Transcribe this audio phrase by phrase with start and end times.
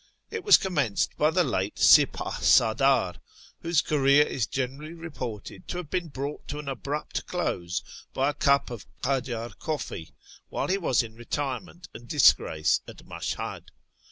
[0.31, 3.17] It was commenced by the late Sipdhsaldr,
[3.61, 8.33] whose career is generally reported to have been brought to an abrupt close by a
[8.33, 10.15] cup of" Kajar coffee,"
[10.49, 13.69] while he was in retirement and disgrace at Mashhad.